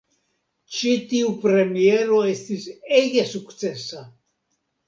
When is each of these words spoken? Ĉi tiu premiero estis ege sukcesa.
Ĉi 0.77 0.93
tiu 1.11 1.27
premiero 1.43 2.19
estis 2.31 2.67
ege 3.03 3.29
sukcesa. 3.35 4.05